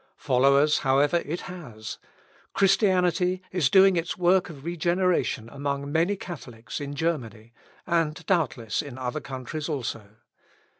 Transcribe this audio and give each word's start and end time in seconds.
Followers, 0.17 0.79
however, 0.79 1.17
it 1.25 1.41
has. 1.41 1.99
Christianity 2.55 3.43
is 3.51 3.69
doing 3.69 3.95
its 3.95 4.17
work 4.17 4.49
of 4.49 4.65
regeneration 4.65 5.47
among 5.49 5.91
many 5.91 6.15
Catholics 6.15 6.81
in 6.81 6.95
Germany, 6.95 7.53
and, 7.85 8.25
doubtless, 8.25 8.81
in 8.81 8.97
other 8.97 9.21
countries 9.21 9.69
also. 9.69 10.15